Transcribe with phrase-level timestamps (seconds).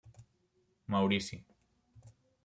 [0.87, 1.37] Maurici.